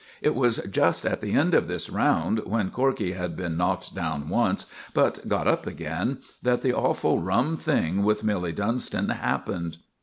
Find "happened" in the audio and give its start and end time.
9.09-9.77